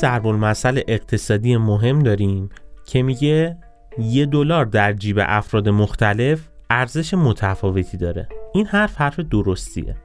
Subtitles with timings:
[0.00, 2.48] ضرب المثل اقتصادی مهم داریم
[2.86, 3.56] که میگه
[3.98, 8.28] یه دلار در جیب افراد مختلف ارزش متفاوتی داره.
[8.54, 9.96] این حرف حرف درستیه.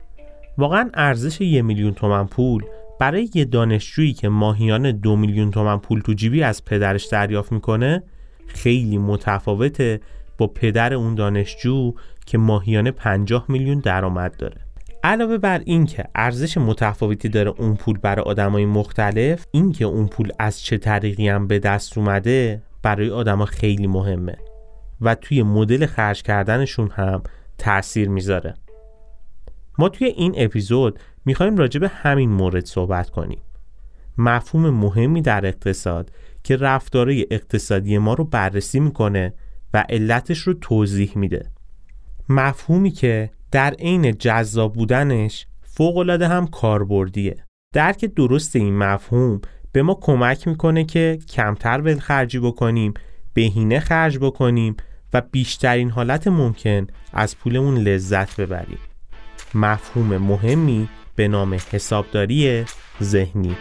[0.58, 2.64] واقعا ارزش یه میلیون تومن پول
[3.00, 8.04] برای یه دانشجویی که ماهیانه دو میلیون تومن پول تو جیبی از پدرش دریافت می‌کنه
[8.48, 10.00] خیلی متفاوته
[10.38, 11.94] با پدر اون دانشجو
[12.26, 14.62] که ماهیانه 50 میلیون درآمد داره.
[15.04, 20.62] علاوه بر اینکه ارزش متفاوتی داره اون پول برای آدمای مختلف اینکه اون پول از
[20.62, 24.38] چه طریقی هم به دست اومده برای آدما خیلی مهمه
[25.02, 27.24] و توی مدل خرج کردنشون هم
[27.58, 28.54] تاثیر می‌ذاره.
[29.78, 33.42] ما توی این اپیزود می‌خوایم راجع به همین مورد صحبت کنیم.
[34.18, 36.12] مفهوم مهمی در اقتصاد
[36.44, 39.34] که رفتارهای اقتصادی ما رو بررسی می‌کنه
[39.74, 41.52] و علتش رو توضیح میده.
[42.30, 47.46] مفهومی که در عین جذاب بودنش فوقالعاده هم کاربردیه.
[47.74, 52.94] درک درست این مفهوم به ما کمک می‌کنه که کمتر ول خرجی بکنیم
[53.34, 54.78] بهینه خرج بکنیم
[55.14, 58.80] و بیشترین حالت ممکن از پولمون لذت ببریم.
[59.56, 62.66] مفهوم مهمی به نام حسابداری
[63.02, 63.56] ذهنی.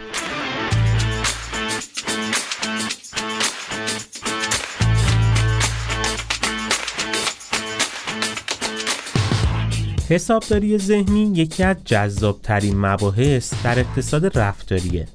[10.09, 15.07] حسابداری ذهنی یکی از جذابترین مباحث در اقتصاد رفتاریه.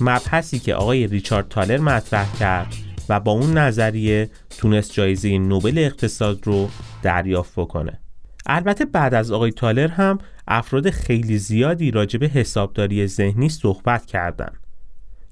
[0.00, 2.74] مبحثی که آقای ریچارد تالر مطرح کرد
[3.08, 6.68] و با اون نظریه تونست جایزه نوبل اقتصاد رو
[7.02, 8.00] دریافت بکنه.
[8.46, 10.18] البته بعد از آقای تالر هم
[10.48, 14.52] افراد خیلی زیادی راجع به حسابداری ذهنی صحبت کردن.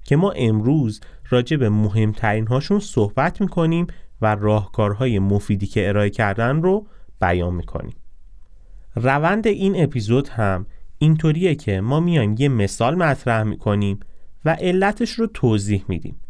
[0.05, 3.87] که ما امروز راجع به مهمترین هاشون صحبت می‌کنیم
[4.23, 6.87] و راهکارهای مفیدی که ارائه کردن رو
[7.21, 7.95] بیان می‌کنیم.
[8.99, 10.67] روند این اپیزود هم
[10.99, 14.01] اینطوریه که ما میایم یه مثال مطرح می‌کنیم
[14.45, 16.21] و علتش رو توضیح میدیم.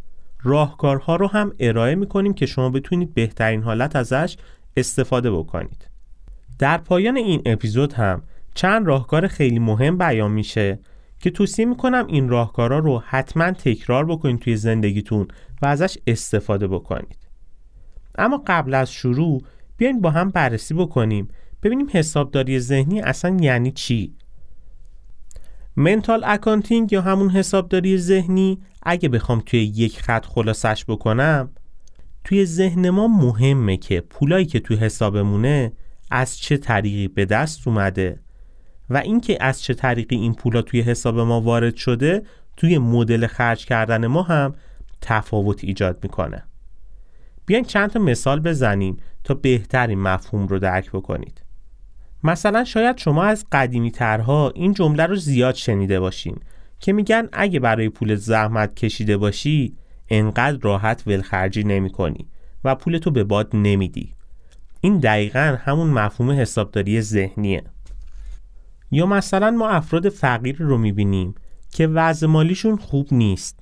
[0.43, 4.37] راهکارها رو هم ارائه می‌کنیم که شما بتونید بهترین حالت ازش
[4.77, 5.89] استفاده بکنید.
[6.59, 8.23] در پایان این اپیزود هم
[8.55, 10.79] چند راهکار خیلی مهم بیان میشه
[11.21, 15.29] که توصیه می‌کنم این راهکارها رو حتما تکرار بکنید توی زندگیتون
[15.63, 17.29] و ازش استفاده بکنید.
[18.19, 19.43] اما قبل از شروع
[19.77, 21.29] بیاین با هم بررسی بکنیم
[21.63, 24.15] ببینیم حسابداری ذهنی اصلا یعنی چی؟
[25.77, 31.51] mental accounting یا همون حسابداری ذهنی؟ اگه بخوام توی یک خط خلاصش بکنم
[32.25, 35.73] توی ذهن ما مهمه که پولایی که توی حسابمونه
[36.11, 38.21] از چه طریقی به دست اومده
[38.91, 42.23] و اینکه از چه طریقی این پولا توی حساب ما وارد شده
[42.57, 44.55] توی مدل خرج کردن ما هم
[45.01, 46.43] تفاوت ایجاد می‌کنه.
[47.47, 51.48] بیاین چند تا مثال بزنیم تا بهترین مفهوم رو درک بکنید.
[52.25, 56.37] مثلا شاید شما از قدیمی ترها این جمله رو زیاد شنیده باشین
[56.81, 59.77] که میگن اگه برای پول زحمت کشیده باشی
[60.09, 62.29] انقدر راحت ولخرجی نمی کنی
[62.65, 64.15] و پولتو به باد نمیدی.
[64.81, 67.63] این دقیقا همون مفهوم حسابداری ذهنیه.
[68.91, 71.35] یا مثلا ما افراد فقیر رو می‌بینیم
[71.73, 73.61] که وضع مالیشون خوب نیست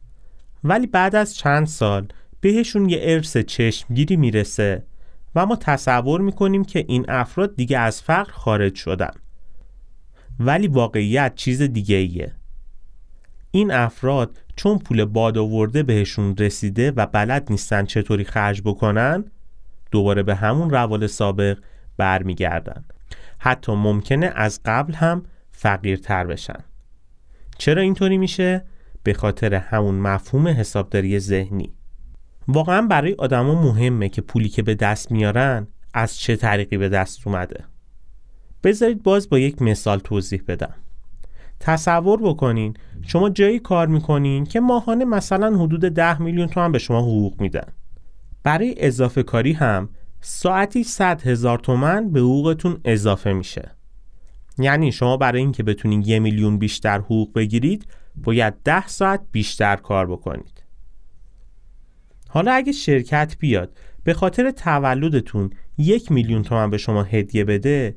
[0.64, 2.08] ولی بعد از چند سال
[2.40, 4.82] بهشون یه ارث چشمگیری می‌رسه
[5.36, 9.12] و ما تصور می‌کنیم که این افراد دیگه از فقر خارج شدن.
[10.40, 12.32] ولی واقعیت چیز دیگه ایه.
[13.50, 19.24] این افراد چون پول باد آورده بهشون رسیده و بلد نیستن چطوری خرج بکنن
[19.90, 21.58] دوباره به همون روال سابق
[21.96, 22.84] برمیگردن.
[23.38, 26.64] حتی ممکنه از قبل هم فقیرتر بشن.
[27.58, 28.64] چرا اینطوری میشه؟
[29.02, 31.74] به خاطر همون مفهوم حسابداری ذهنی.
[32.48, 37.26] واقعا برای آدما مهمه که پولی که به دست میارن از چه طریقی به دست
[37.26, 37.64] اومده.
[38.64, 40.74] بذارید باز با یک مثال توضیح بدم.
[41.60, 47.00] تصور بکنین شما جایی کار می‌کنین که ماهانه مثلا حدود ده میلیون تومن به شما
[47.00, 47.72] حقوق میدن.
[48.42, 49.88] برای اضافه کاری هم
[50.20, 53.70] ساعتی 100 هزار تومن به حقوقتون اضافه میشه.
[54.58, 60.06] یعنی شما برای اینکه بتونین یه میلیون بیشتر حقوق بگیرید باید ده ساعت بیشتر کار
[60.06, 60.55] بکنید.
[62.36, 67.96] حالا اگه شرکت بیاد به خاطر تولدتون یک میلیون تومن به شما هدیه بده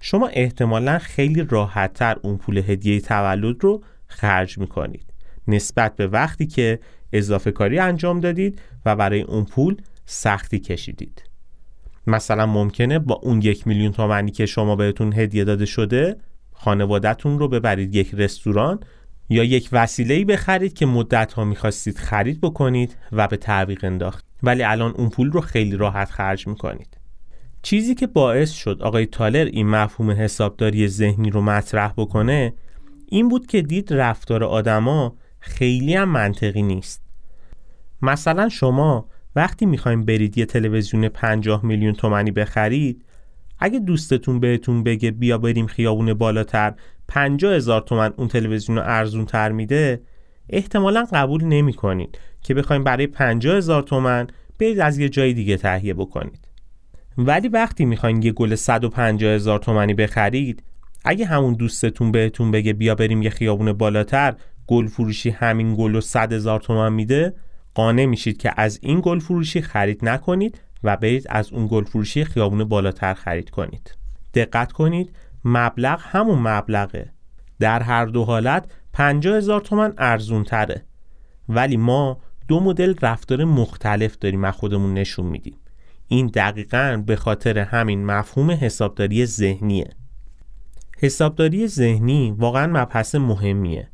[0.00, 5.04] شما احتمالا خیلی راحتتر اون پول هدیه تولد رو خرج می‌کنید.
[5.48, 6.78] نسبت به وقتی که
[7.12, 11.22] اضافه کاری انجام دادید و برای اون پول سختی کشیدید.
[12.06, 16.16] مثلا ممکنه با اون یک میلیون تومنی که شما بهتون هدیه داده شده
[16.52, 18.80] خانوادهتون رو ببرید یک رستوران
[19.30, 24.24] یا یک وسیله‌ای بخرید که مدت ها می‌خواستید خرید بکنید و به تعویق انداخت.
[24.42, 26.96] ولی الان اون پول رو خیلی راحت خرج می‌کنید.
[27.62, 32.54] چیزی که باعث شد آقای تالر این مفهوم حسابداری ذهنی رو مطرح بکنه
[33.06, 37.02] این بود که دید رفتار آدما خیلی هم منطقی نیست.
[38.02, 43.04] مثلا شما وقتی می‌خوایم برید یه تلویزیون 50 میلیون تومنی بخرید
[43.60, 46.74] اگه دوستتون بهتون بگه بیا بریم خیابون بالاتر
[47.08, 50.00] 50 هزار تومن اون تلویزیون رو ارزون تر میده
[50.48, 54.26] احتمالا قبول نمی کنید که بخوایم برای 50 هزار تومن
[54.58, 56.48] برید از یه جای دیگه تهیه بکنید.
[57.18, 60.62] ولی وقتی می‌خواین یه گل 150 هزار تومنی بخرید
[61.04, 64.34] اگه همون دوستتون بهتون بگه بیا بریم یه خیابون بالاتر
[64.66, 67.34] گل فروشی همین گل رو 100 هزار تومن میده
[67.74, 72.24] قانع میشید که از این گل فروشی خرید نکنید و برید از اون گل فروشی
[72.24, 73.94] خیابون بالاتر خرید کنید.
[74.34, 77.12] دقت کنید مبلغ همون مبلغه.
[77.60, 80.84] در هر دو حالت 50 هزار تومن ارزون تره
[81.48, 85.56] ولی ما دو مدل رفتار مختلف داریم از خودمون نشون میدیم.
[86.08, 89.90] این دقیقا به خاطر همین مفهوم حسابداری ذهنیه.
[90.98, 93.88] حسابداری ذهنی واقعا مبحث مهمیه.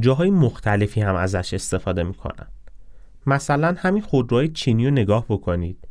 [0.00, 2.46] جاهای مختلفی هم ازش استفاده می‌کنن.
[3.26, 5.87] مثلا همین خودروهای چینی رو نگاه بکنید.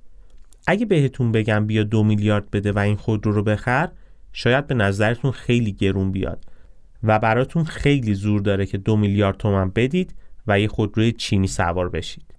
[0.68, 3.90] اگه بهتون بگم بیا دو میلیارد بده و این خودرو رو بخر
[4.34, 6.46] شاید به نظرتون خیلی گرون بیاد.
[7.04, 10.16] و براتون خیلی زور داره که دو میلیارد تومن بدید
[10.48, 12.36] و یه خودروی چینی سوار بشید.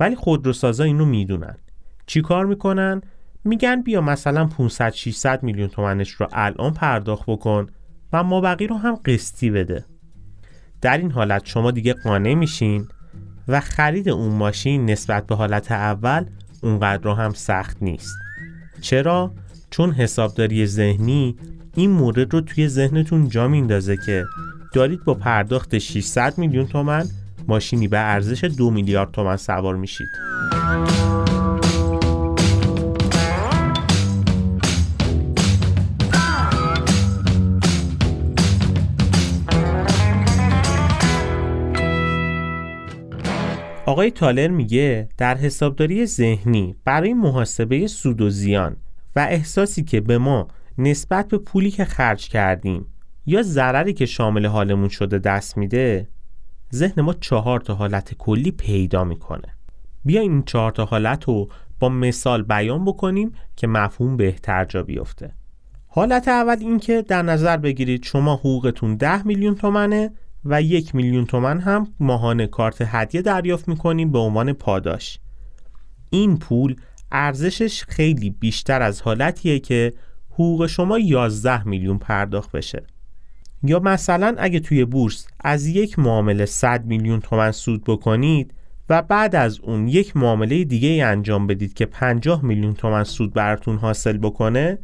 [0.00, 1.56] ولی خودروسازا اینو می‌دونن.
[2.06, 3.00] چی کار می‌کنن؟
[3.44, 7.66] میگن بیا مثلا 500 600 میلیون تومنش رو الان پرداخت بکن
[8.12, 9.84] و مابقی رو هم قسطی بده.
[10.80, 12.88] در این حالت شما دیگه قانع میشین
[13.48, 16.24] و خرید اون ماشین نسبت به حالت اول
[16.62, 18.14] اونقدر هم سخت نیست
[18.80, 19.32] چرا؟
[19.70, 21.36] چون حسابداری ذهنی
[21.74, 24.24] این مورد رو توی ذهنتون جا میندازه که
[24.74, 27.06] دارید با پرداخت 600 میلیون تومن
[27.48, 30.08] ماشینی به ارزش دو میلیارد تومن سوار میشید
[43.88, 48.76] آقای تالر میگه در حسابداری ذهنی برای محاسبه سود و زیان
[49.16, 50.48] و احساسی که به ما
[50.78, 52.86] نسبت به پولی که خرج کردیم
[53.26, 56.08] یا ضرری که شامل حالمون شده دست میده
[56.74, 59.56] ذهن ما چهار تا حالت کلی پیدا می‌کنه.
[60.04, 61.48] بیا این چهار تا حالت رو
[61.80, 65.34] با مثال بیان بکنیم که مفهوم بهتر جا بیفته.
[65.86, 70.10] حالت اول این که در نظر بگیرید شما حقوقتون ده میلیون تومنه
[70.48, 75.18] و یک میلیون تومن هم ماهانه کارت هدیه دریافت می‌کنیم به عنوان پاداش.
[76.10, 76.76] این پول
[77.12, 79.92] ارزشش خیلی بیشتر از حالتیه که
[80.30, 82.82] حقوق شما 11 میلیون پرداخت بشه.
[83.62, 88.54] یا مثلا اگه توی بورس از یک معامله 100 میلیون تومن سود بکنید
[88.88, 93.32] و بعد از اون یک معامله دیگه ای انجام بدید که 50 میلیون تومن سود
[93.32, 94.78] براتون حاصل بکنه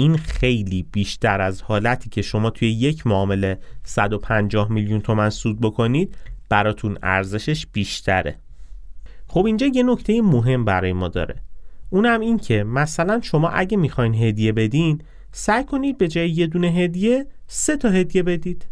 [0.00, 6.16] این خیلی بیشتر از حالتی که شما توی یک معامله 150 میلیون تومن سود بکنید
[6.48, 8.38] براتون ارزشش بیشتره.
[9.26, 11.34] خب اینجا یه نکته مهم برای ما داره.
[11.90, 16.68] اونم این که مثلا شما اگه می‌خواین هدیه بدین سعی کنید به جای یه دونه
[16.68, 18.66] هدیه سه تا هدیه بدید.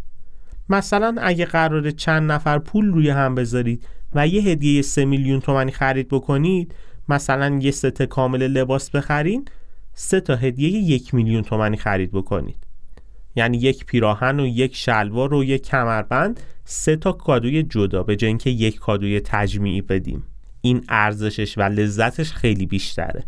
[0.68, 5.72] مثلا اگه قرار چند نفر پول روی هم بذارید و یه هدیه سه میلیون تومنی
[5.72, 6.74] خرید بکنید
[7.08, 9.44] مثلا یه ست کامل لباس بخرین
[10.00, 12.56] سه تا هدیه یک میلیون تومنی خرید بکنید.
[13.36, 18.28] یعنی یک پیراهن و یک شلوار و یک کمربند سه تا کادوی جدا به جای
[18.28, 20.24] اینکه یک کادوی تجمیعی بدیم.
[20.60, 23.24] این ارزشش و لذتش خیلی بیشتره.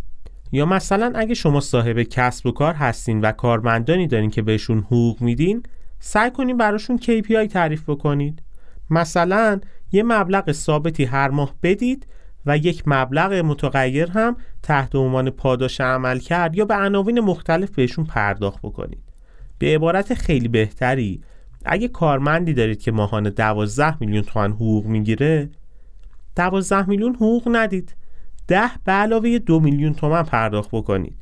[0.53, 5.21] یا مثلا اگه شما صاحب کسب و کار هستین و کارمندانی دارین که بهشون حقوق
[5.21, 5.63] میدین
[6.01, 8.43] سعی کنین براشون KPI تعریف بکنید.
[8.91, 9.61] مثلا
[9.93, 12.07] یه مبلغ ثابتی هر ماه بدید
[12.47, 18.05] و یک مبلغ متغیر هم تحت عنوان پاداش عمل کرد یا به عناوین مختلف بهشون
[18.05, 19.03] پرداخت بکنید.
[19.59, 21.23] به عبارت خیلی بهتری
[21.65, 25.51] اگه کارمندی دارید که ماهانه 12 میلیون تومن حقوق می‌گیره
[26.37, 27.95] 12 میلیون حقوق ندید.
[28.49, 31.17] 10 به علاوه 2 میلیون تومن پرداخت بکنید.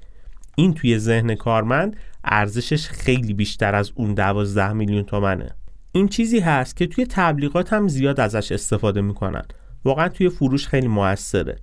[0.56, 5.50] این توی ذهن کارمند ارزشش خیلی بیشتر از اون 12 میلیون تومنه.
[5.92, 9.44] این چیزی هست که توی تبلیغات هم زیاد ازش استفاده می‌کنن.
[9.84, 11.56] واقعا توی فروش خیلی موثره.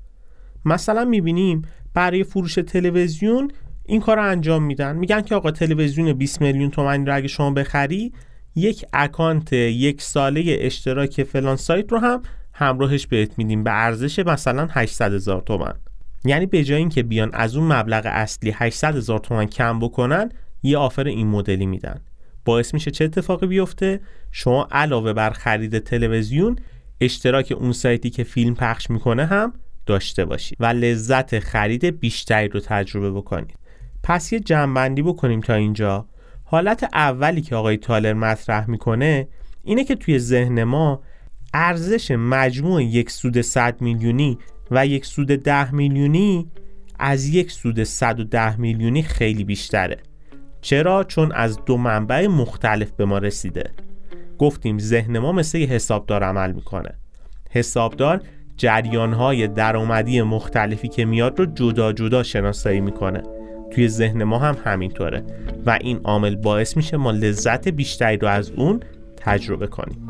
[0.66, 1.62] مثلا می‌بینیم
[1.94, 3.52] برای فروش تلویزیون
[3.86, 4.96] این کار رو انجام میدن.
[4.96, 8.14] میگن که آقا تلویزیون 20 میلیون تومانی رو اگه شما بخری
[8.56, 12.22] یک اکانت یک ساله اشتراک فلان سایت رو هم
[12.54, 15.74] همراهش بهت میدیم به ارزش مثلا 800 هزار تومن.
[16.26, 20.30] یعنی به جای اینکه بیان از اون مبلغ اصلی 800 هزار تومن کم بکنن
[20.64, 22.02] یه آفر این مدلی میدن.
[22.46, 24.00] باعث میشه چه اتفاقی بیفته؟
[24.32, 26.56] شما علاوه بر خرید تلویزیون
[27.02, 29.54] اشتراک اون سایتی که فیلم پخش می‌کنه هم
[29.86, 33.60] داشته باشید و لذت خرید بیشتری رو تجربه بکنید.
[34.04, 36.06] پس یه جنبندی بکنیم تا اینجا.
[36.44, 39.28] حالت اولی که آقای تالر مطرح می‌کنه
[39.64, 41.02] اینه که توی ذهن ما
[41.54, 44.38] ارزش مجموع یک سود 100 میلیونی
[44.72, 46.52] و یک سود 10 میلیونی
[47.00, 49.98] از یک سود 110 میلیونی خیلی بیشتره.
[50.62, 53.72] چرا؟ چون از دو منبع مختلف به ما رسیده.
[54.38, 56.90] گفتیم ذهن ما مثل یه حسابدار عمل می‌کنه.
[57.52, 58.22] حسابدار
[58.58, 63.24] جریانهای درآمدی مختلفی که میاد رو جدا جدا شناسایی می‌کنه.
[63.72, 65.24] توی ذهن ما هم همینطوره
[65.66, 68.80] و این عامل باعث میشه ما لذت بیشتری رو از اون
[69.18, 70.08] تجربه کنیم.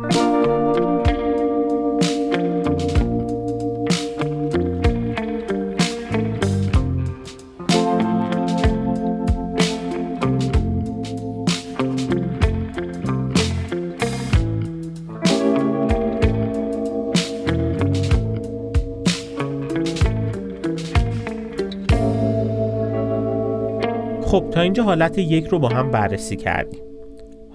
[24.26, 26.82] خب تا اینجا حالت یک رو با هم بررسی کردیم.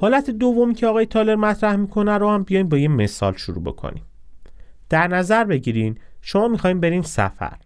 [0.01, 4.03] حالت دوم که آقای تالر مطرح می‌کنه رو هم بیایم با یه مثال شروع بکنیم.
[4.89, 7.57] در نظر بگیرین شما می‌خوایم برین سفر.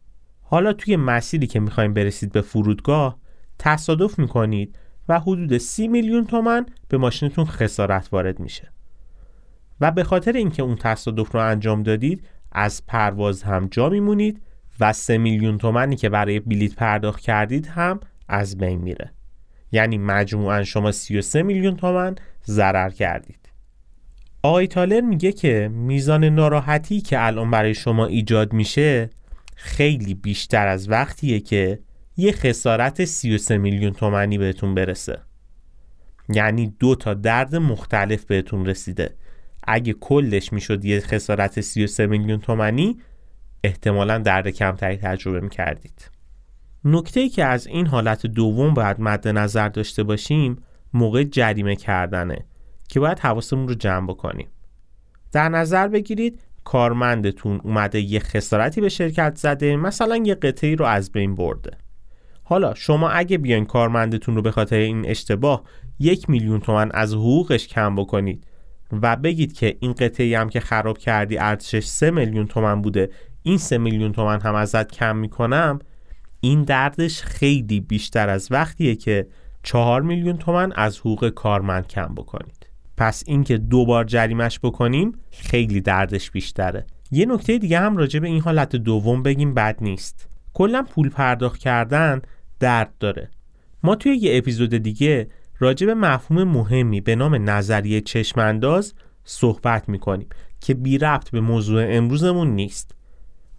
[0.42, 3.18] حالا توی مسیری که می‌خوایم برسید به فرودگاه
[3.58, 8.72] تصادف می‌کنید و حدود سی میلیون تومن به ماشینتون خسارت وارد میشه.
[9.80, 14.42] و به خاطر اینکه اون تصادف رو انجام دادید از پرواز هم جا میمونید
[14.80, 19.10] و سه میلیون تومنی که برای بلیت پرداخت کردید هم از بین میره.
[19.72, 22.14] یعنی مجموعا شما 33 میلیون تومن
[22.46, 23.38] ضرر کردید.
[24.42, 29.10] آقای تالر میگه که میزان ناراحتی که الان برای شما ایجاد میشه
[29.54, 31.78] خیلی بیشتر از وقتیه که
[32.16, 35.18] یه خسارت 33 میلیون تومنی بهتون برسه.
[36.28, 39.14] یعنی دو تا درد مختلف بهتون رسیده.
[39.62, 42.98] اگه کلش می‌شد یه خسارت 33 میلیون تومنی
[43.64, 46.13] احتمالا درد کمتری تجربه می‌کردید.
[46.84, 50.56] نکته ای که از این حالت دوم باید مد نظر داشته باشیم
[50.92, 52.44] موقع جریمه کردنه
[52.88, 54.48] که باید حواسمون رو جمع بکنیم.
[55.32, 61.12] در نظر بگیرید کارمندتون اومده یه خسارتی به شرکت زده مثلا یه قطعی رو از
[61.12, 61.70] بین برده.
[62.42, 65.62] حالا شما اگه بیاین کارمندتون رو به خاطر این اشتباه
[65.98, 68.46] یک میلیون تومن از حقوقش کم بکنید
[69.02, 73.10] و بگید که این قطعی هم که خراب کردی ارزشش سه میلیون تومن بوده
[73.42, 75.78] این سه میلیون تومن هم ازت کم می‌کنم
[76.44, 79.26] این دردش خیلی بیشتر از وقتیه که
[79.62, 82.70] چهار میلیون تومن از حقوق کارمند کم بکنید.
[82.96, 86.86] پس اینکه دو بار جریمش بکنیم خیلی دردش بیشتره.
[87.10, 90.28] یه نکته دیگه هم راجع به این حالت دوم بگیم بد نیست.
[90.54, 92.22] کلا پول پرداخت کردن
[92.60, 93.30] درد داره.
[93.82, 100.28] ما توی یه اپیزود دیگه راجع به مفهوم مهمی به نام نظریه چشمانداز صحبت می‌کنیم
[100.60, 102.94] که بی ربط به موضوع امروزمون نیست.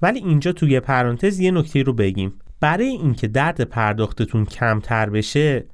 [0.01, 2.33] ولی اینجا توی پرانتز یه نکته رو بگیم.
[2.65, 5.65] برای اینکه درد پرداختتون کمتر بشه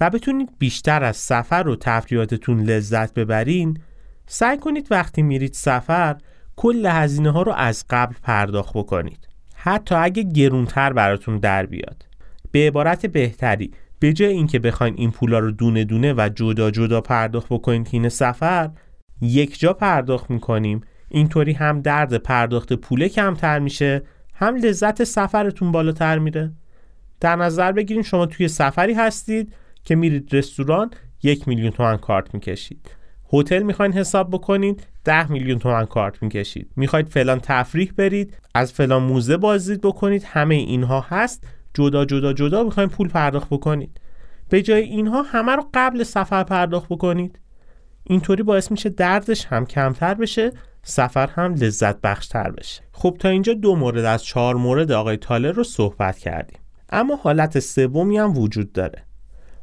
[0.00, 3.78] و بتونید بیشتر از سفر و تفریحاتتون لذت ببرین
[4.26, 6.16] سعی کنید وقتی میرید سفر
[6.56, 9.28] کل هزینه ها رو از قبل پرداخت بکنید.
[9.54, 12.06] حتی اگه گرونتر براتون در بیاد.
[12.50, 17.00] به عبارت بهتری به جای اینکه بخواین این پولا رو دونه دونه و جدا جدا
[17.00, 18.70] پرداخت بکنید این سفر
[19.20, 20.80] یک جا پرداخت می‌کنیم.
[21.08, 24.02] اینطوری هم درد پرداخت پوله کمتر میشه
[24.40, 26.52] هم لذت سفرتون بالاتر میره.
[27.20, 29.54] در نظر بگیرین شما توی سفری هستید
[29.84, 30.90] که میرید رستوران
[31.22, 32.90] یک میلیون تومن کارت می‌کشید.
[33.32, 36.70] هتل می‌خواین حساب بکنید ده میلیون تومن کارت می‌کشید.
[36.76, 41.46] می‌خواید فلان تفریح برید از فلان موزه بازدید بکنید همه اینها هست.
[41.74, 44.00] جدا جدا جدا می‌خواین پول پرداخت بکنید.
[44.48, 47.38] به جای اینها همه رو قبل سفر پرداخت بکنید.
[48.04, 50.52] اینطوری باعث میشه دردش هم کمتر بشه.
[50.82, 52.82] سفر هم لذت بخشتر بشه.
[52.92, 56.58] خب تا اینجا دو مورد از چهار مورد آقای تالر رو صحبت کردیم.
[56.90, 59.04] اما حالت سومی هم وجود داره.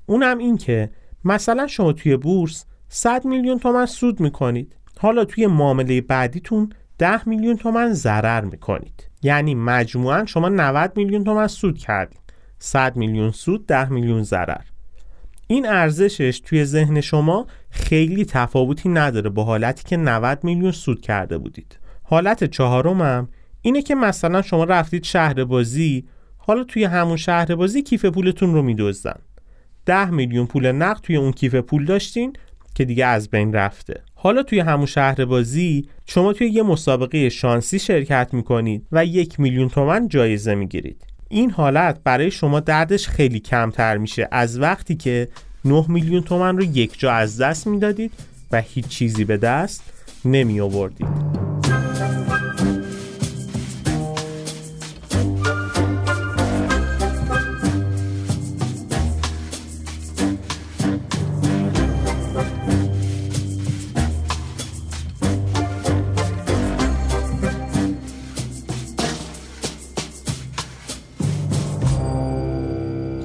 [0.05, 0.89] اونم این که
[1.23, 4.75] مثلا شما توی بورس 100 میلیون تومن سود می‌کنید.
[4.99, 9.09] حالا توی معامله بعدیتون 10 میلیون تومن ضرر می‌کنید.
[9.21, 12.19] یعنی مجموعا شما 90 میلیون تومن سود کردید.
[12.59, 14.61] 100 میلیون سود ده میلیون ضرر.
[15.47, 17.47] این ارزشش توی ذهن شما
[17.77, 21.79] خیلی تفاوتی نداره با حالتی که 90 میلیون سود کرده بودید.
[22.03, 23.27] حالت چهارمم
[23.61, 26.05] اینه که مثلا شما رفتید شهر بازی
[26.37, 29.19] حالا توی همون شهر بازی کیف پولتون رو میدزدن.
[29.85, 32.33] 10 میلیون پول نقد توی اون کیف پول داشتین
[32.75, 34.01] که دیگه از بین رفته.
[34.15, 39.69] حالا توی همون شهر بازی شما توی یه مسابقه شانسی شرکت می‌کنید و یک میلیون
[39.69, 41.05] تومن جایزه می‌گیرید.
[41.29, 45.27] این حالت برای شما دردش خیلی کمتر میشه از وقتی که
[45.67, 48.11] 9 میلیون تومن رو یک جا از دست می‌دادید
[48.51, 49.83] و هیچ چیزی به دست
[50.25, 51.07] نمی آوردید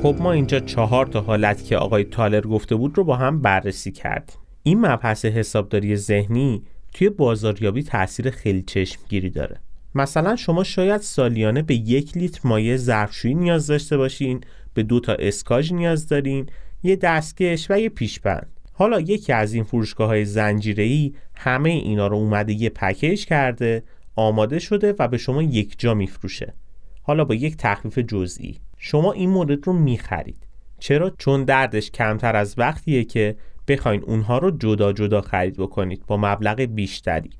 [0.02, 3.92] خب ما اینجا چهار تا حالت که آقای تالر گفته بود رو با هم بررسی
[3.92, 4.36] کردیم.
[4.62, 6.62] این مبحث حسابداری ذهنی
[6.94, 9.60] توی بازاریابی تاثیر خیلی چشمگیری داره.
[9.94, 14.40] مثلا شما شاید سالیانه به یک لیتر مایع ظرفشویی نیاز داشته باشین
[14.74, 16.46] به دو تا اسکاژ نیاز دارین
[16.82, 18.50] یه دستکش و یه پیشبند.
[18.72, 23.82] حالا یکی از این فروشگاه های زنجیره همه اینا رو اومده یه پکیج کرده
[24.16, 26.54] آماده شده و به شما یک جا میفروشه.
[27.02, 28.60] حالا با یک تخفیف جزئی.
[28.84, 30.46] شما این مورد رو می‌خرید.
[30.78, 33.36] چرا؟ چون دردش کمتر از وقتیه که
[33.68, 37.30] بخواین اونها رو جدا جدا خرید بکنید با مبلغ بیشتری.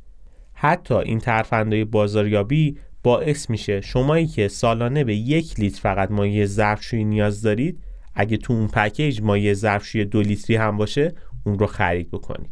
[0.54, 7.04] حتی این ترفندهای بازاریابی باعث میشه شمایی که سالانه به یک لیتر فقط مایع ظرفشویی
[7.04, 7.78] نیاز دارید
[8.14, 11.14] اگه تو اون پکیج مایع ظرفشویی دو لیتری هم باشه
[11.46, 12.50] اون رو خرید بکنید.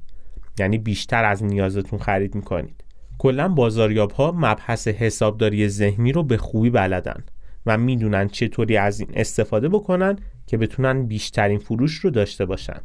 [0.59, 2.85] یعنی بیشتر از نیازتون خرید می‌کنید.
[3.19, 7.25] کلا بازاریاب ها مبحث حسابداری ذهنی رو به خوبی بلدن.
[7.67, 12.81] و می‌دونن چطوری از این استفاده بکنن که بتونن بیشترین فروش رو داشته باشن.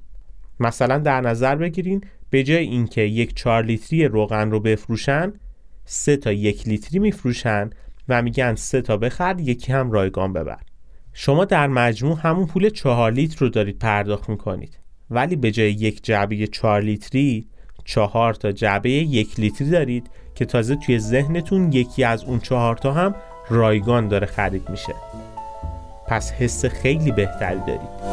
[0.59, 5.33] مثلا در نظر بگیرین به جای اینکه یک چهار لیتری روغن رو بفروشن
[5.85, 7.69] سه تا یک لیتری میفروشن
[8.09, 10.59] و میگن سه تا بخر یکی هم رایگان ببر.
[11.13, 14.79] شما در مجموع همون پول چهار لیتر رو دارید پرداخت می‌کنید.
[15.09, 17.47] ولی به جای یک جعبه چهار لیتری
[17.85, 22.93] چهار تا جعبه یک لیتری دارید که تازه توی ذهنتون یکی از اون چهار تا
[22.93, 23.15] هم
[23.49, 24.93] رایگان داره خرید میشه.
[26.07, 28.05] پس حس خیلی بهتری دارید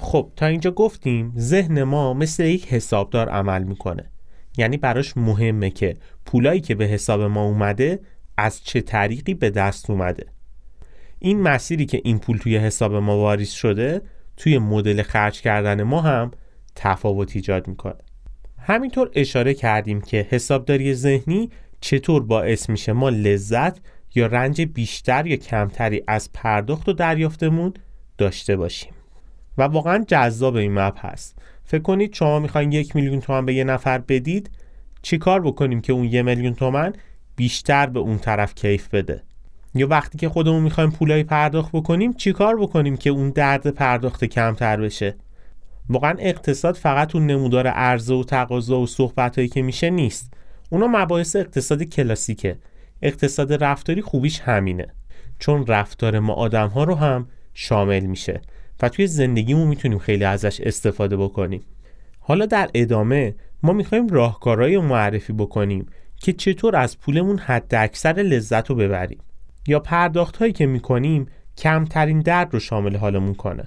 [0.00, 4.10] خب تا اینجا گفتیم ذهن ما مثل یک حسابدار عمل می‌کنه.
[4.58, 5.96] یعنی براش مهمه که
[6.26, 8.00] پولایی که به حساب ما اومده
[8.36, 10.26] از چه طریقی به دست اومده.
[11.18, 14.02] این مسیری که این پول توی حساب ما واریز شده
[14.36, 16.30] توی مدل خرج کردن ما هم
[16.74, 17.94] تفاوت ایجاد می‌کنه.
[18.58, 21.50] همینطور اشاره کردیم که حسابداری ذهنی
[21.80, 23.80] چطور باعث میشه ما لذت
[24.14, 27.74] یا رنج بیشتر یا کمتری از پرداخت و دریافتمون
[28.18, 28.92] داشته باشیم.
[29.58, 31.38] و واقعا جذاب این مپ هست.
[31.64, 34.50] فکر کنید شما می‌خواین یک میلیون تومن به یه نفر بدید
[35.02, 36.92] چیکار بکنیم که اون یه میلیون تومن
[37.36, 39.22] بیشتر به اون طرف کیف بده؟
[39.78, 44.76] یا وقتی که خودمون می‌خوایم پولای پرداخت بکنیم چیکار بکنیم که اون درد پرداخت کمتر
[44.80, 45.16] بشه؟
[45.88, 50.32] واقعا اقتصاد فقط اون نمودار عرضه و تقاضا و صحبت که میشه نیست.
[50.70, 52.58] اونا مباحث اقتصاد کلاسیکه.
[53.02, 54.86] اقتصاد رفتاری خوبیش همینه.
[55.38, 58.40] چون رفتار ما آدم ها رو هم شامل میشه
[58.82, 61.62] و توی زندگیمون می‌تونیم خیلی ازش استفاده بکنیم.
[62.20, 65.86] حالا در ادامه ما می‌خوایم راهکارهایی معرفی بکنیم
[66.16, 69.18] که چطور از پولمون حد اکثر لذت رو ببریم.
[69.68, 71.26] یا پرداخت هایی که می‌کنیم
[71.56, 73.64] کمترین درد رو شامل حالمون کنه.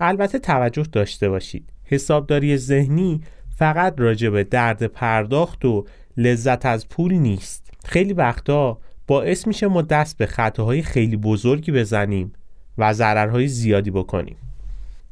[0.00, 1.72] البته توجه داشته باشید.
[1.84, 3.20] حسابداری ذهنی
[3.56, 5.84] فقط راجع به درد پرداخت و
[6.16, 7.70] لذت از پول نیست.
[7.84, 12.32] خیلی وقتا باعث میشه ما دست به خطاهای خیلی بزرگی بزنیم
[12.78, 14.36] و ضررهای زیادی بکنیم.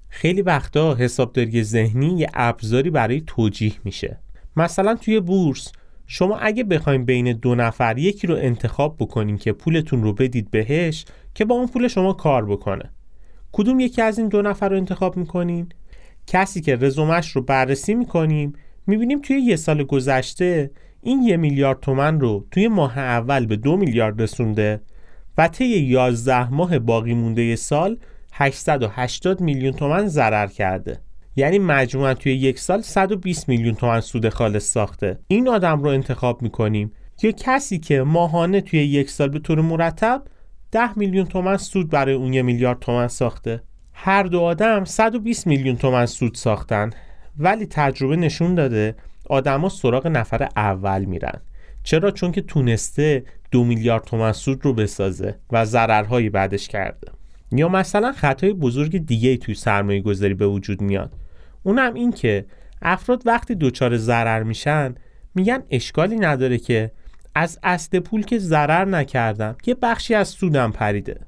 [0.08, 4.18] خیلی وقتا حسابداری ذهنی یه ابزاری برای توجیه میشه.
[4.56, 5.72] مثلا توی بورس
[6.12, 11.04] شما اگه بخوایم بین دو نفر یکی رو انتخاب بکنیم که پولتون رو بدید بهش
[11.34, 12.90] که با اون پول شما کار بکنه
[13.52, 15.68] کدوم یکی از این دو نفر رو انتخاب می‌کنین؟
[16.26, 18.52] کسی که رزومش رو بررسی می‌کنیم
[18.86, 20.70] می‌بینیم توی یه سال گذشته
[21.02, 24.80] این یه میلیارد تومن رو توی ماه اول به دو میلیارد رسونده
[25.38, 27.98] و طی 11 ماه باقی مونده سال
[28.32, 31.00] 880 میلیون تومن ضرر کرده
[31.36, 35.18] یعنی مجموعا توی یک سال 120 میلیون تومن سود خالص ساخته.
[35.28, 36.92] این آدم رو انتخاب می‌کنیم.
[37.22, 40.22] یا کسی که ماهانه توی یک سال به طور مرتب
[40.72, 43.62] 10 میلیون تومن سود برای اون یه میلیارد تومن ساخته.
[43.92, 46.90] هر دو آدم 120 میلیون تومن سود ساختن.
[47.38, 48.94] ولی تجربه نشون داده
[49.28, 51.40] آدما سراغ نفر اول میرن.
[51.82, 57.08] چرا؟ چون که تونسته دو میلیارد تومن سود رو بسازه و ضررهایی بعدش کرده.
[57.52, 61.12] یا مثلا خطای بزرگ دیگه توی سرمایه گذاری به وجود میاد.
[61.62, 62.46] اونم این که
[62.82, 64.94] افراد وقتی دچار ضرر میشن
[65.34, 66.92] میگن اشکالی نداره که
[67.34, 71.20] از اصل پول که ضرر نکردم یه بخشی از سودم پریده.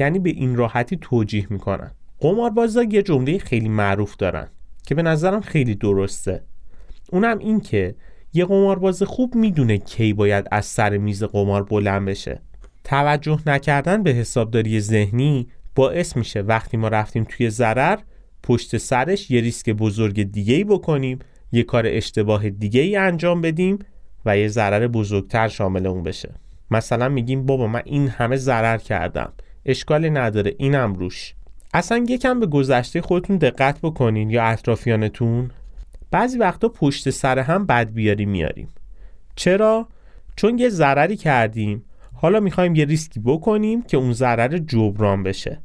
[0.00, 1.90] یعنی به این راحتی توجیه می‌کنن.
[2.18, 4.48] قماربازا یه جمله خیلی معروف دارن
[4.86, 6.44] که به نظرم خیلی درسته.
[7.12, 7.94] اونم این که
[8.32, 12.40] یه قمارباز خوب می‌دونه کی باید از سر میز قمار بلند بشه.
[12.84, 17.98] توجه نکردن به حسابداری ذهنی باعث میشه وقتی ما رفتیم توی ضرر
[18.46, 21.18] پشت سرش یه ریسک بزرگ دیگه ای بکنیم
[21.52, 23.78] یه کار اشتباه دیگه ای انجام بدیم
[24.26, 26.34] و یه ضرر بزرگتر شامل اون بشه.
[26.70, 29.32] مثلا میگیم بابا من این همه ضرر کردم
[29.64, 31.34] اشکالی نداره اینم روش.
[31.74, 35.50] اصلا یکم به گذشته خودتون دقت بکنین یا اطرافیانتون.
[36.10, 38.68] بعضی وقتا پشت سر هم بد بیاری میاریم.
[39.36, 39.88] چرا؟
[40.36, 41.84] چون یه ضرری کردیم.
[42.14, 45.60] حالا می‌خوایم یه ریسکی بکنیم که اون ضرر جبران بشه.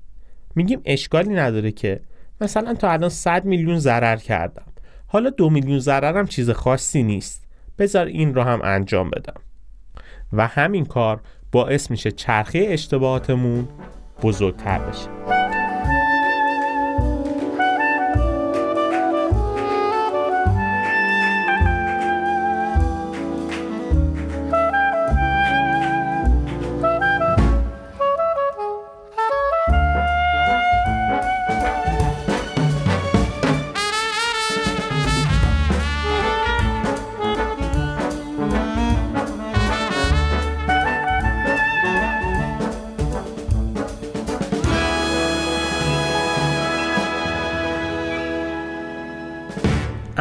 [0.56, 2.02] میگیم اشکالی نداره که.
[2.42, 4.66] مثلا تا الان 100 میلیون ضرر کردم.
[5.08, 7.48] حالا دو میلیون ضررم چیز خاصی نیست.
[7.78, 9.42] بذار این رو هم انجام بدم.
[10.34, 13.68] و همین کار باعث میشه چرخه اشتباهاتمون
[14.24, 15.41] بزرگتر بشه.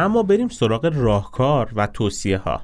[0.01, 2.61] اما بریم سراغ راهکار و توصیه ها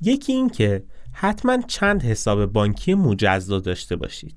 [0.00, 4.36] یکی این که حتما چند حساب بانکی مجزا داشته باشید.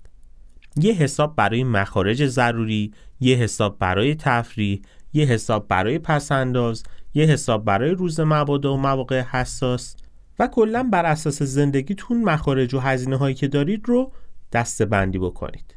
[0.76, 4.82] یه حساب برای مخارج ضروری یه حساب برای تفریح
[5.14, 9.96] یه حساب برای پسنداز یه حساب برای روز مبادا و مواقع حساس
[10.40, 14.12] و کلا بر اساس زندگیتون مخارج و هزینه هایی که دارید رو
[14.52, 15.76] دسته بندی بکنید.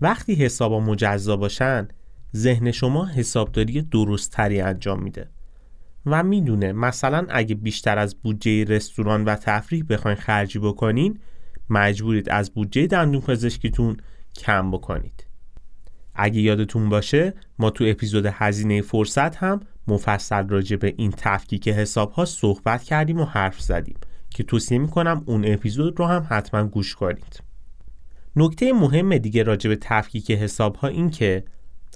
[0.00, 1.88] وقتی حسابا مجزا باشن
[2.36, 5.30] ذهن شما حسابداری درستتری انجام میده.
[6.06, 11.18] و می‌دونه مثلا اگه بیشتر از بودجه رستوران و تفریح بخواین خرجی بکنین
[11.70, 13.96] مجبورید از بودجه دندون پزشکیتون
[14.36, 15.26] کم بکنید.
[16.14, 22.12] اگه یادتون باشه ما تو اپیزود هزینه فرصت هم مفصل راجع به این تفکیک حساب
[22.12, 23.96] ها صحبت کردیم و حرف زدیم
[24.30, 27.42] که توصیه می‌کنم اون اپیزود رو هم حتما گوش کنید.
[28.36, 31.44] نکته مهم دیگه راجع به تفکیک حساب ها این که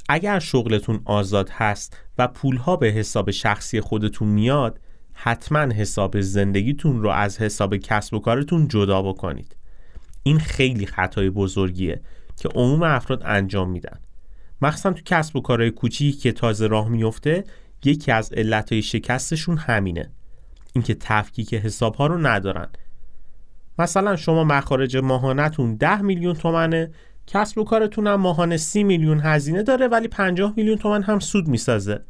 [0.09, 4.81] اگر شغلتون آزاد هست و پولها به حساب شخصی خودتون میاد
[5.13, 9.57] حتما حساب زندگیتون رو از حساب کسب و کارتون جدا بکنید.
[10.23, 12.01] این خیلی خطای بزرگیه
[12.37, 13.99] که عموم افراد انجام میدن.
[14.63, 17.45] مخصوصا تو کسب و کارهای کوچیکی که تازه راه میفته
[17.85, 20.11] یکی از علتهای شکستشون همینه.
[20.73, 22.69] اینکه تفکیک حساب ها رو ندارن.
[23.79, 26.91] مثلا شما مخارج ماهانتون 10 میلیون تومنه
[27.27, 31.49] کسب و کارتون هم ماهانه سی میلیون هزینه داره ولی 50 میلیون تومن هم سود
[31.49, 32.01] می‌سازه.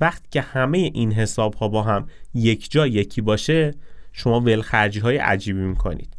[0.00, 3.74] وقتی که همه این حساب ها با هم یک جا یکی باشه
[4.12, 6.16] شما ولخرجی های عجیبی می‌کنید.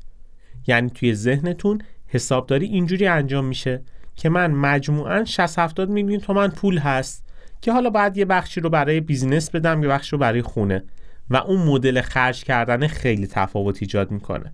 [0.67, 3.82] یعنی توی ذهنتون حسابداری اینجوری انجام میشه
[4.15, 7.26] که من مجموعا 60 70 میلیون تومن پول هست
[7.62, 10.84] که حالا باید یه بخشی رو برای بیزینس بدم یه بخشی رو برای خونه
[11.30, 14.54] و اون مدل خرج کردن خیلی تفاوت ایجاد می‌کنه.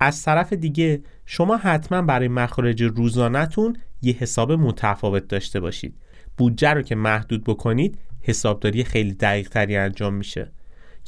[0.00, 5.94] از طرف دیگه شما حتما برای مخارج روزانهتون یه حساب متفاوت داشته باشید.
[6.36, 10.52] بودجه رو که محدود بکنید حسابداری خیلی دقیق تری انجام میشه.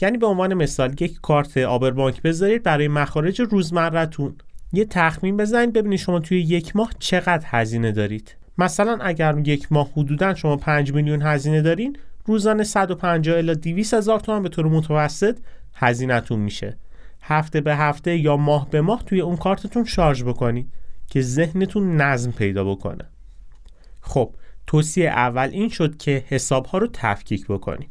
[0.00, 4.34] یعنی به عنوان مثال یک کارت آبر بانک بذارید برای مخارج روزمرتون
[4.72, 8.36] یه تخمین بزنید ببینید شما توی یک ماه چقدر هزینه دارید.
[8.58, 14.20] مثلا اگر یک ماه حدودا شما 5 میلیون هزینه دارین روزانه 150 الی 200 هزار
[14.20, 15.38] تومان به طور متوسط
[15.74, 16.76] هزینهتون میشه.
[17.28, 20.72] هفته به هفته یا ماه به ماه توی اون کارتتون شارژ بکنید
[21.06, 23.04] که ذهنتون نظم پیدا بکنه.
[24.00, 24.34] خب
[24.66, 27.90] توصیه اول این شد که حساب ها رو تفکیک بکنید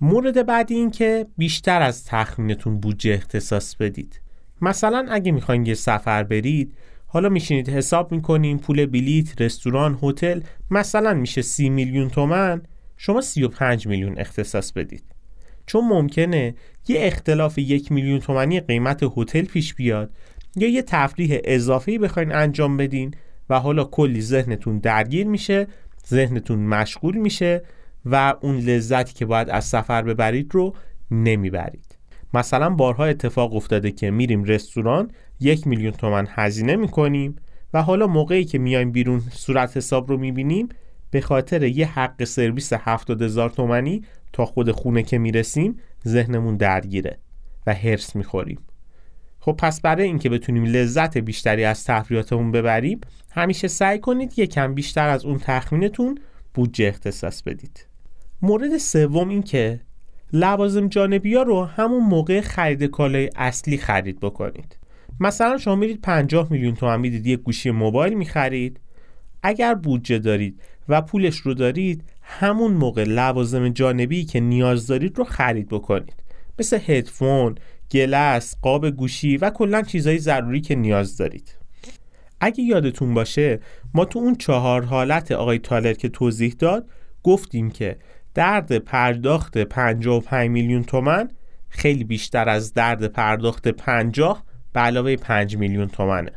[0.00, 4.20] مورد بعدی این که بیشتر از تخمینتون بودجه اختصاص بدید.
[4.60, 6.74] مثلا اگه می‌خواین یه سفر برید
[7.06, 12.62] حالا میشینید حساب می‌کنین پول بلیت، رستوران، هتل مثلا میشه سی میلیون تومن
[12.96, 15.17] شما 35 میلیون اختصاص بدید.
[15.68, 16.54] چون ممکنه
[16.88, 20.10] یه اختلاف یک میلیون تومنی قیمت هتل پیش بیاد
[20.56, 23.14] یا یه تفریح اضافی بخواین انجام بدین
[23.50, 25.66] و حالا کلی ذهنتون درگیر میشه
[26.08, 27.62] ذهنتون مشغول میشه
[28.04, 30.74] و اون لذتی که باید از سفر ببرید رو
[31.10, 31.98] نمی‌برید.
[32.34, 37.36] مثلا بارها اتفاق افتاده که میریم رستوران یک میلیون تومن هزینه می‌کنیم
[37.74, 40.68] و حالا موقعی که میایم بیرون صورت حساب رو می‌بینیم
[41.10, 44.02] به خاطر یه حق سرویس هفتاد هزار تومنی
[44.32, 47.18] تا خود خونه که می‌رسیم ذهنمون درگیره
[47.66, 48.58] و هرس می‌خوریم.
[49.40, 55.08] خب پس برای اینکه بتونیم لذت بیشتری از تفریحاتمون ببریم همیشه سعی کنید یکم بیشتر
[55.08, 56.18] از اون تخمینتون
[56.54, 57.86] بودجه اختصاص بدید.
[58.42, 59.80] مورد سوم این که
[60.32, 64.78] لوازم جانبی ها رو همون موقع خرید کالای اصلی خرید بکنید.
[65.20, 68.80] مثلا شما میرید 50 میلیون تومن می‌دید یه گوشی موبایل می‌خرید.
[69.42, 75.24] اگر بودجه دارید و پولش رو دارید همون موقع لوازم جانبی که نیاز دارید رو
[75.24, 76.22] خرید بکنید.
[76.58, 77.54] مثل هدفون،
[77.90, 81.54] گلس، قاب گوشی و کلا چیزهای ضروری که نیاز دارید.
[82.40, 83.60] اگه یادتون باشه
[83.94, 86.90] ما تو اون چهار حالت آقای تالر که توضیح داد
[87.22, 87.96] گفتیم که
[88.34, 91.28] درد پرداخت 55 میلیون تومن
[91.68, 96.32] خیلی بیشتر از درد پرداخت 50 به علاوه 5 میلیون تومنه.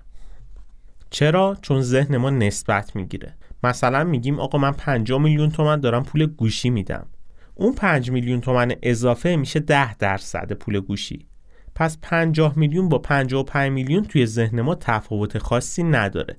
[1.10, 3.36] چرا؟ چون ذهن ما نسبت می‌گیره.
[3.64, 7.08] مثلا میگیم آقا من 5 میلیون تومن دارم پول گوشی میدم.
[7.56, 11.28] اون 5 میلیون تومن اضافه میشه 10 درصد پول گوشی.
[11.76, 16.38] پس 50 میلیون با 55 میلیون توی ذهن ما تفاوت خاصی نداره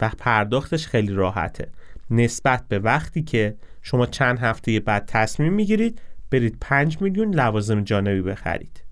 [0.00, 1.68] و پرداختش خیلی راحته.
[2.10, 6.00] نسبت به وقتی که شما چند هفته بعد تصمیم می‌گیرید
[6.30, 8.84] برید 5 میلیون لوازم جانبی بخرید.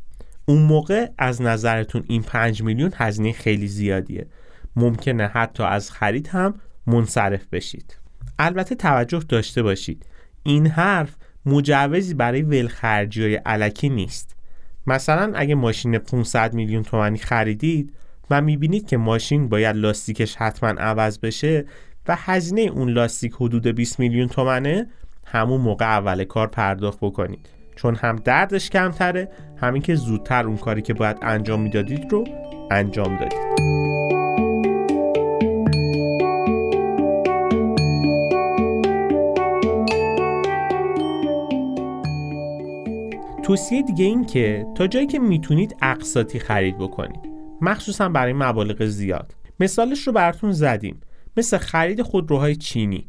[0.47, 4.27] اون موقع از نظرتون این 5 میلیون هزینه خیلی زیادیه.
[4.77, 6.55] ممکنه حتی از خرید هم
[6.87, 7.97] منصرف بشید.
[8.39, 10.07] البته توجه داشته باشید.
[10.43, 14.37] این حرف مجوزی برای ولخرجی های علکی نیست.
[14.87, 17.93] مثلا اگه ماشین 500 میلیون تومانی خریدید
[18.31, 21.65] و می‌بینید که ماشین باید لاستیکش حتما عوض بشه
[22.09, 24.87] و هزینه اون لاستیک حدود 20 میلیون تومنه
[25.27, 27.49] همون موقع اول کار پرداخت بکنید.
[27.77, 32.25] چون هم دردش کمتره همین که زودتر اون کاری که باید انجام می‌دادید رو
[32.71, 33.86] انجام دادید.
[43.47, 47.21] توصیه دیگه این که تا جایی که می‌تونید اقساطی خرید بکنید.
[47.61, 49.35] مخصوصا برای مبالغ زیاد.
[49.61, 51.01] مثالش رو براتون زدیم.
[51.37, 53.09] مثل خرید خودروهای چینی.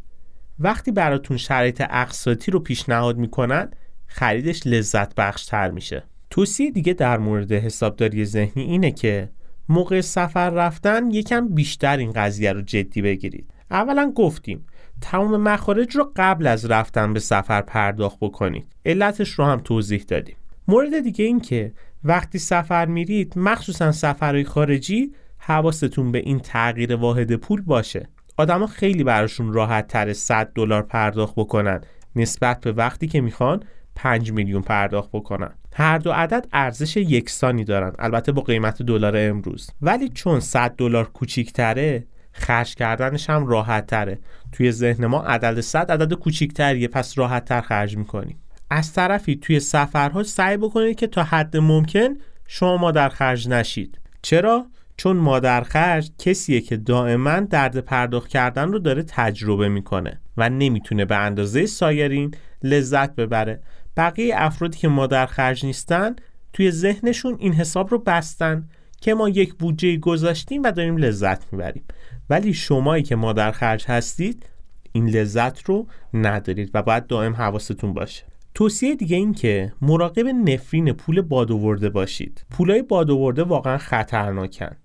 [0.60, 3.72] وقتی براتون شرایط اقساطی رو پیشنهاد می‌کنن
[4.06, 6.04] خریدش لذت بخش تر میشه.
[6.30, 9.30] توصیه دیگه در مورد حسابداری ذهنی اینه که
[9.70, 13.54] موقع سفر رفتن یکم بیشتر این قضیه رو جدی بگیرید.
[13.72, 14.66] اولا گفتیم
[15.02, 18.68] تمام مخارج رو قبل از رفتن به سفر پرداخت بکنید.
[18.86, 20.36] علتش رو هم توضیح دادیم.
[20.68, 27.36] مورد دیگه این که وقتی سفر میرید مخصوصا سفرهای خارجی حواستون به این تغییر واحد
[27.36, 28.10] پول باشه.
[28.38, 31.82] آدما خیلی براشون راحت تر 100 دلار پرداخت بکنن
[32.16, 33.64] نسبت به وقتی که می‌خوان
[33.96, 35.54] 5 میلیون پرداخت بکنن.
[35.74, 39.70] هر دو عدد ارزش یکسانی دارن البته با قیمت دلار امروز.
[39.82, 44.20] ولی چون 100 دلار کوچیکتره خرج کردنش هم راحت تره
[44.52, 48.40] توی ذهن ما عدد 100 عدد کوچیکتریه پس راحت تر خرج می‌کنیم.
[48.70, 52.10] از طرفی توی سفرها سعی بکنید که تا حد ممکن
[52.48, 54.00] شما مادر خرج نشید.
[54.22, 54.66] چرا؟
[54.98, 61.06] چون مادر خرج کسیه که دائما درد پرداخت کردن رو داره تجربه می‌کنه و نمی‌تونه
[61.06, 62.32] به اندازه سایرین
[62.64, 63.62] لذت ببره.
[63.98, 66.16] بقیه افرادی که مادر خرج نیستن
[66.54, 68.70] توی ذهنشون این حساب رو بستن
[69.02, 71.84] که ما یک بودجه گذاشتیم و داریم لذت می‌بریم.
[72.30, 74.50] ولی شمایی که مادر خرج هستید
[74.92, 78.24] این لذت رو ندارید و باید دائم حواستون باشه.
[78.54, 82.46] توصیه دیگه این که مراقب نفرین پول باد باشید.
[82.50, 84.76] پولای باد واقعا خطرناکن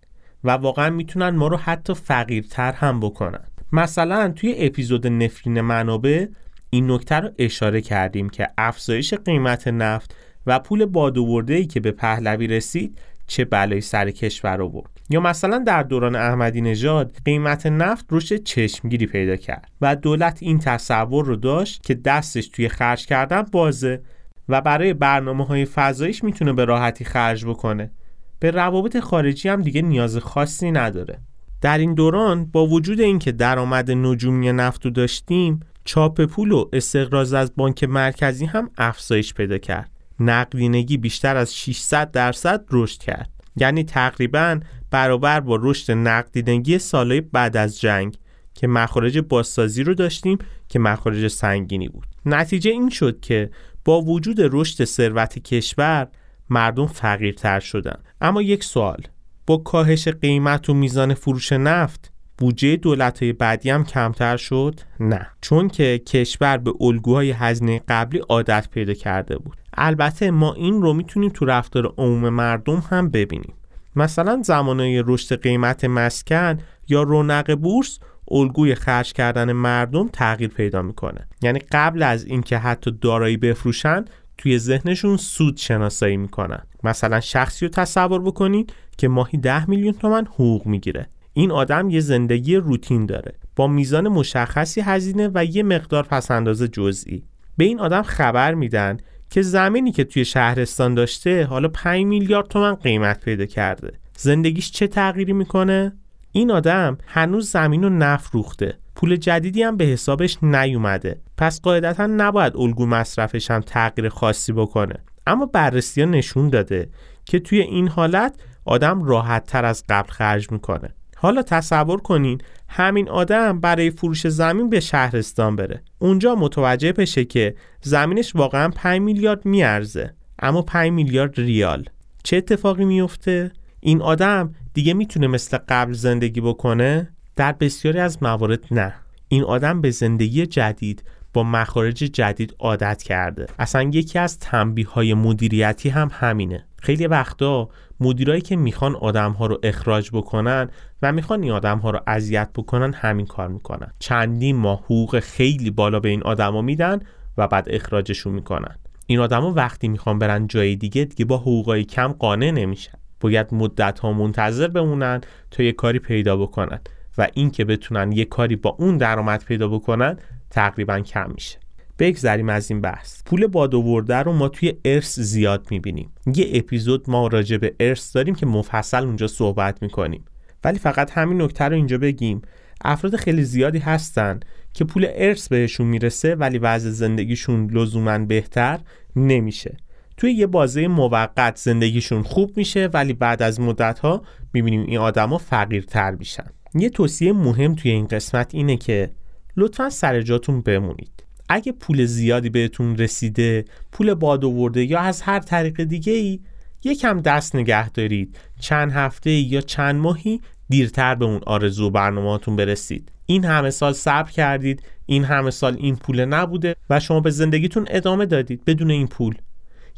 [0.45, 3.45] و واقعا می‌تونن ما رو حتی فقیرتر هم بکنن.
[3.73, 6.27] مثلا توی اپیزود نفرین منابع
[6.71, 11.91] این نکته رو اشاره کردیم که افزایش قیمت نفت و پول باد ای که به
[11.91, 14.92] پهلوی رسید چه بلایی سر کشور آورد.
[15.13, 20.59] یا مثلا در دوران احمدی نژاد قیمت نفت رشد چشمگیری پیدا کرد و دولت این
[20.59, 24.03] تصور رو داشت که دستش توی خرج کردن بازه
[24.49, 27.91] و برای برنامه های فضایش می‌تونه به راحتی خرج بکنه.
[28.39, 31.19] به روابط خارجی هم دیگه نیاز خاصی نداره.
[31.61, 37.33] در این دوران با وجود اینکه درآمد نجومی نفت رو داشتیم چاپ پول و استقراض
[37.33, 39.91] از بانک مرکزی هم افزایش پیدا کرد.
[40.21, 43.31] نقدینگی بیشتر از 600 درصد رشد کرد.
[43.57, 44.61] یعنی تقریبا
[44.93, 48.17] برابر با رشد نقدینگی سالهای بعد از جنگ
[48.55, 52.07] که مخارج بازسازی رو داشتیم که مخارج سنگینی بود.
[52.27, 53.51] نتیجه این شد که
[53.85, 56.09] با وجود رشد ثروت کشور
[56.51, 57.97] مردم فقیرتر شدن.
[58.21, 59.01] اما یک سوال
[59.47, 65.27] با کاهش قیمت و میزان فروش نفت بودجه دولت های بعدی هم کمتر شد؟ نه.
[65.41, 69.57] چون که کشور به الگوهای هزینه قبلی عادت پیدا کرده بود.
[69.75, 73.55] البته ما این رو می‌تونیم تو رفتار عموم مردم هم ببینیم.
[73.97, 77.99] مثلا زمانهای رشد قیمت مسکن یا رونق بورس
[78.31, 81.27] الگوی خرج کردن مردم تغییر پیدا می‌کنه.
[81.43, 84.05] یعنی قبل از اینکه حتی دارایی بفروشن
[84.39, 86.63] توی ذهنشون سود شناسایی می‌کنن.
[86.85, 91.07] مثلا شخصی رو تصور بکنید که ماهی ده میلیون تومن حقوق می‌گیره.
[91.33, 93.35] این آدم یه زندگی روتین داره.
[93.57, 97.25] با میزان مشخصی هزینه و یه مقدار پسنداز جزئی.
[97.57, 98.97] به این آدم خبر میدن
[99.33, 103.93] که زمینی که توی شهرستان داشته حالا 5 میلیارد تومن قیمت پیدا کرده.
[104.17, 105.93] زندگیش چه تغییری می‌کنه؟
[106.33, 108.79] این آدم هنوز زمین رو نفروخته.
[108.95, 111.21] پول جدیدی هم به حسابش نیومده.
[111.39, 114.95] پس قاعدتا نباید الگو مصرفش هم تغییر خاصی بکنه.
[115.27, 116.89] اما بررسی ها نشون داده
[117.25, 120.95] که توی این حالت آدم راحت تر از قبل خرج می‌کنه.
[121.23, 125.83] حالا تصور کنین همین آدم برای فروش زمین به شهرستان بره.
[125.99, 130.15] اونجا متوجه بشه که زمینش واقعا 5 میلیارد میارزه.
[130.39, 131.85] اما 5 میلیارد ریال.
[132.23, 138.61] چه اتفاقی میفته؟ این آدم دیگه می‌تونه مثل قبل زندگی بکنه؟ در بسیاری از موارد
[138.71, 138.95] نه.
[139.29, 141.05] این آدم به زندگی جدید
[141.35, 143.47] با مخارج جدید عادت کرده.
[143.59, 146.67] اصلا یکی از تنبیه های مدیریتی هم همینه.
[146.79, 147.69] خیلی وقتا
[148.03, 150.69] مدیرایی که می‌خوان آدم ها رو اخراج بکنن
[151.03, 153.93] و می‌خوان این آدم ها رو اذیت بکنن همین کار می‌کنن.
[153.99, 157.01] چندین ماه حقوق خیلی بالا به این آدما میدن
[157.39, 158.77] و بعد اخراجشون می‌کنن.
[159.07, 162.99] این آدما وقتی می‌خوان برن جای دیگه دیگه با حقوقای کم قانع نمیشن.
[163.21, 166.81] باید مدت ها منتظر بمونن تا یه کاری پیدا بکنن
[167.19, 170.17] و این که بتونن یه کاری با اون درآمد پیدا بکنن
[170.51, 171.62] تقریبا کم میشه.
[172.03, 173.23] بگذریم از این بحث.
[173.27, 176.11] پول باد آورده رو ما توی ارث زیاد می‌بینیم.
[176.35, 180.25] یه اپیزود ما راجع به ارث داریم که مفصل اونجا صحبت می‌کنیم.
[180.65, 182.43] ولی فقط همین نکته رو اینجا بگیم.
[182.85, 184.41] افراد خیلی زیادی هستن
[184.73, 188.79] که پول ارث بهشون می‌رسه ولی وضع زندگیشون لزوما بهتر
[189.17, 189.77] نمیشه.
[190.17, 195.39] توی یه بازه موقت زندگیشون خوب میشه ولی بعد از مدت ها می‌بینیم این آدما
[195.39, 196.47] فقیرتر میشن.
[196.75, 199.11] یه توصیه مهم توی این قسمت اینه که
[199.57, 201.22] لطفا سر جاتون بمونید.
[201.53, 206.41] اگه پول زیادی بهتون رسیده پول باد آورده یا از هر طریق دیگه ای
[206.85, 208.37] یکم دست نگه دارید.
[208.61, 213.13] چند هفته یا چند ماهی دیرتر به اون آرزو برنامهاتون برسید.
[213.27, 214.83] این همه سال صبر کردید.
[215.07, 219.35] این همه سال این پول نبوده و شما به زندگیتون ادامه دادید بدون این پول.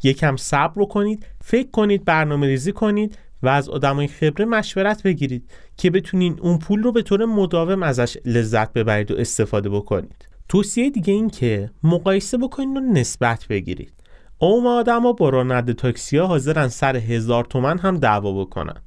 [0.03, 5.49] یکم صبر رو کنید فکر کنید برنامه ریزی کنید و از آدمای خبره مشورت بگیرید
[5.77, 10.34] که بتونین اون پول رو به طور مداوم ازش لذت ببرید و استفاده بکنید.
[10.49, 13.93] توصیه دیگه این که مقایسه بکنید و نسبت بگیرید.
[14.37, 18.81] اوم آدما با راننده ها حاضرن سر هزار تومن هم دعوا بکنن.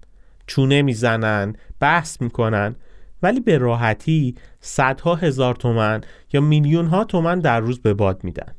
[0.46, 2.74] چونه می‌زنن بحث می‌کنن
[3.22, 6.00] ولی به راحتی صدها هزار تومن
[6.32, 8.54] یا میلیون ها تومن در روز به باد میدن.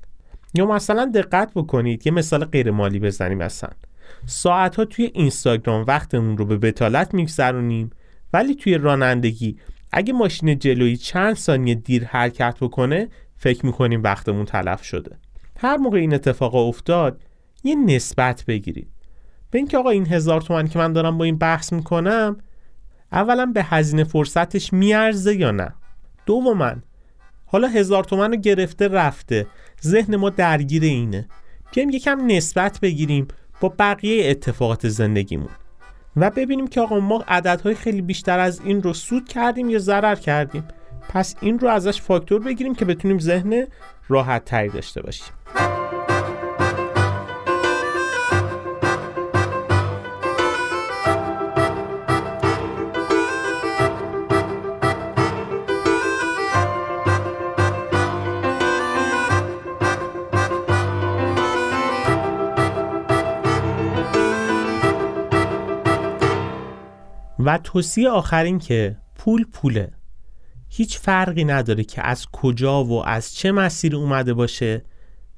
[0.53, 3.69] یا مثلا دقت بکنید یه مثال غیر مالی بزنیم اصلا.
[4.25, 7.89] ساعت ها توی اینستاگرام وقتمون رو به بتالت میگذرونیم
[8.33, 9.57] ولی توی رانندگی
[9.91, 15.17] اگه ماشین جلویی چند ثانیه دیر حرکت بکنه فکر می‌کنیم وقتمون تلف شده.
[15.57, 17.21] هر موقع این اتفاق افتاد
[17.63, 18.87] یه نسبت بگیرید.
[19.51, 22.37] به اینکه آقا این هزار تومن که من دارم با این بحث می‌کنم
[23.11, 25.73] اولا به هزینه فرصتش میارزه یا نه؟
[26.25, 26.75] دوما
[27.45, 29.47] حالا هزار تومن رو گرفته رفته
[29.83, 31.27] ذهن ما درگیر اینه.
[31.73, 33.27] بیایم یکم نسبت بگیریم
[33.61, 35.49] با بقیه اتفاقات زندگیمون.
[36.19, 40.15] و ببینیم که آقا ما عددهای خیلی بیشتر از این رو سود کردیم یا ضرر
[40.15, 40.63] کردیم.
[41.09, 43.67] پس این رو ازش فاکتور بگیریم که بتونیم ذهن
[44.07, 45.33] راحت تری داشته باشیم.
[67.39, 69.91] و توصیه آخرین که پول پوله.
[70.69, 74.85] هیچ فرقی نداره که از کجا و از چه مسیر اومده باشه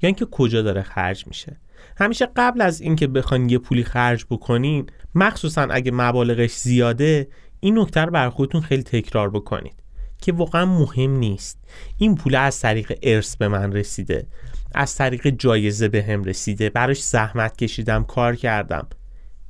[0.02, 1.60] یا اینکه کجا داره خرج میشه.
[1.96, 7.28] همیشه قبل از اینکه بخواین یه پولی خرج بکنین مخصوصا اگه مبالغش زیاده
[7.60, 9.82] این نکته رو بر خودتون خیلی تکرار بکنید
[10.18, 11.58] که واقعا مهم نیست.
[11.96, 14.26] این پول از طریق ارث به من رسیده
[14.74, 18.86] از طریق جایزه به هم رسیده براش زحمت کشیدم کار کردم.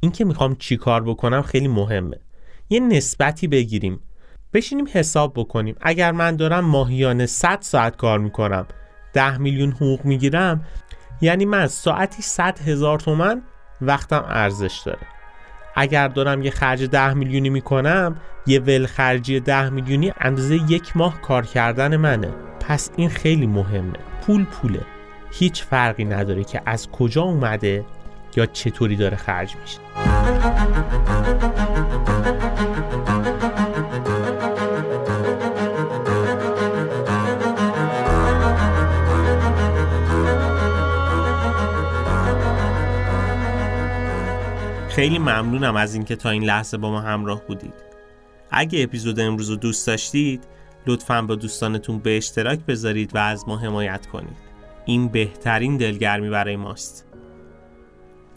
[0.00, 2.16] این که می‌خوام چی کار بکنم خیلی مهمه.
[2.72, 4.00] یه نسبتی بگیریم.
[4.52, 5.76] بشینیم حساب بکنیم.
[5.80, 8.66] اگر من دارم ماهیانه 100 ساعت کار می‌کنم
[9.12, 10.64] 10 میلیون حقوق می‌گیرم
[11.20, 13.42] یعنی من ساعتی 100 هزار تومن
[13.80, 15.06] وقتم ارزش داره.
[15.74, 18.16] اگر دارم یه خرج 10 میلیونی می‌کنم
[18.46, 22.28] یه ول خرجی 10 میلیونی اندازه یک ماه کار کردن منه.
[22.60, 23.98] پس این خیلی مهمه.
[24.26, 24.82] پول پوله.
[25.30, 27.84] هیچ فرقی نداره که از کجا اومده
[28.36, 29.78] یا چطوری داره خرج میشه
[44.88, 47.74] خیلی ممنونم از اینکه تا این لحظه با ما همراه بودید.
[48.50, 50.44] اگه اپیزود امروز رو دوست داشتید،
[50.86, 54.36] لطفا با دوستانتون به اشتراک بذارید و از ما حمایت کنید.
[54.84, 57.11] این بهترین دلگرمی برای ماست.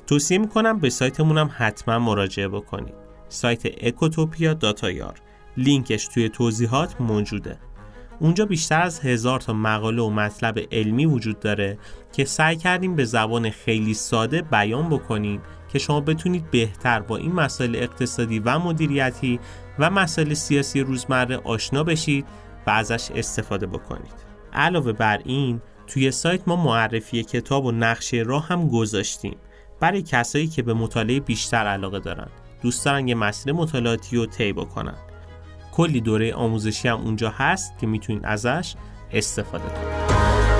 [0.08, 2.96] توصیه می‌کنم به سایتمون هم حتما مراجعه بکنید.
[3.30, 5.22] سایت اکوتوپیا داتایار
[5.58, 7.58] لینکش توی توضیحات موجوده.
[8.20, 11.78] اونجا بیشتر از هزار تا مقاله و مطلب علمی وجود داره
[12.14, 15.42] که سعی کردیم به زبان خیلی ساده بیان بکنیم
[15.74, 19.40] که شما بتونید بهتر با این مسائل اقتصادی و مدیریتی
[19.80, 22.26] و مسائل سیاسی روزمره آشنا بشید
[22.68, 24.14] و ازش استفاده بکنید.
[24.54, 29.38] علاوه بر این توی سایت ما معرفی کتاب و نقشه راه هم گذاشتیم.
[29.80, 32.28] برای کسایی که به مطالعه بیشتر علاقه دارن.
[32.62, 34.96] دوست دارن یه مسیر مطالعاتی رو طی بکنن.
[35.72, 38.76] کلی دوره آموزشی هم اونجا هست که می‌تونید ازش
[39.12, 40.55] استفاده کنید.